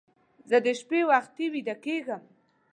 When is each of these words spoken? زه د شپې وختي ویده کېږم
زه 0.49 0.57
د 0.65 0.67
شپې 0.79 1.01
وختي 1.09 1.45
ویده 1.53 1.75
کېږم 1.85 2.23